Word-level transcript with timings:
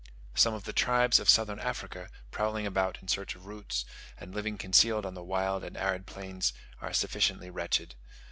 Some 0.33 0.55
of 0.55 0.63
the 0.63 0.73
tribes 0.73 1.19
of 1.19 1.29
Southern 1.29 1.59
Africa 1.59 2.09
prowling 2.31 2.65
about 2.65 2.97
in 3.03 3.07
search 3.07 3.35
of 3.35 3.45
roots, 3.45 3.85
and 4.19 4.33
living 4.33 4.57
concealed 4.57 5.05
on 5.05 5.13
the 5.13 5.21
wild 5.21 5.63
and 5.63 5.77
arid 5.77 6.07
plains, 6.07 6.53
are 6.81 6.91
sufficiently 6.91 7.51
wretched. 7.51 7.93